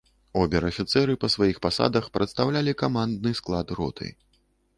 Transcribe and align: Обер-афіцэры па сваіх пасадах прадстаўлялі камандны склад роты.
Обер-афіцэры 0.43 1.15
па 1.23 1.29
сваіх 1.33 1.57
пасадах 1.65 2.07
прадстаўлялі 2.15 2.75
камандны 2.83 3.37
склад 3.43 3.67
роты. 3.83 4.07